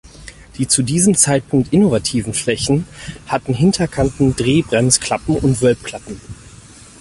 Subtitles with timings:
[0.57, 2.87] Die zu diesem Zeitpunkt innovativen Flächen
[3.27, 6.19] hatten Hinterkanten-Drehbremsklappen und Wölbklappen.